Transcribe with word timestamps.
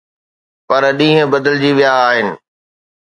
پر 0.67 0.83
ڏينهن 0.97 1.27
بدلجي 1.33 1.71
ويا 1.77 1.93
آهن. 2.09 2.27